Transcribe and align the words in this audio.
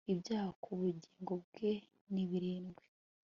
Ibyaha 0.13 0.49
ku 0.63 0.69
bugingo 0.79 1.33
bwe 1.45 1.71
ni 2.13 2.23
birindwi 2.29 2.85